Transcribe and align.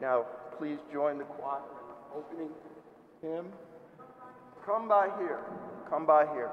Now, 0.00 0.26
please 0.58 0.78
join 0.92 1.18
the 1.18 1.24
choir 1.24 1.60
opening 2.14 2.50
hymn. 3.20 3.46
Come 4.64 4.88
by 4.88 5.08
here. 5.18 5.40
Come 5.90 6.06
by 6.06 6.26
here. 6.34 6.50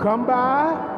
Come 0.00 0.26
by. 0.26 0.97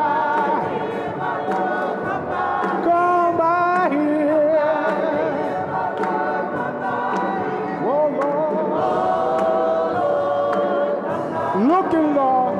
looking 11.91 12.13
for, 12.15 12.55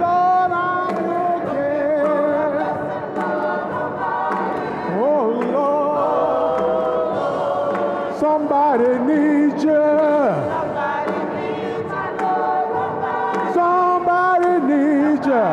Lord, 0.00 0.52
I'm 0.52 0.94
looking. 1.10 2.06
Oh, 4.94 5.26
Lord. 6.60 8.20
Somebody 8.20 8.90
needs 9.06 9.64
you. 9.64 9.86
Somebody 13.54 14.52
needs 14.66 15.26
you. 15.26 15.46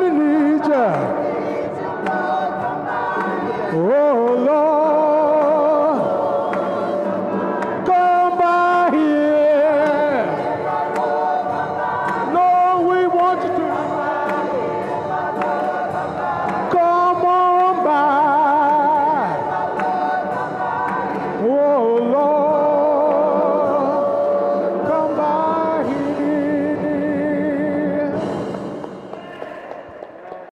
Hallelujah. 0.00 0.39